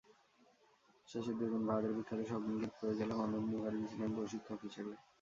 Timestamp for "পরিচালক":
2.79-3.17